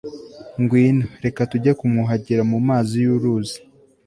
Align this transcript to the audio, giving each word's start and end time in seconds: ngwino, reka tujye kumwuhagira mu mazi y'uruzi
ngwino, 0.61 1.05
reka 1.23 1.41
tujye 1.51 1.71
kumwuhagira 1.79 2.41
mu 2.51 2.57
mazi 2.67 2.95
y'uruzi 3.05 3.57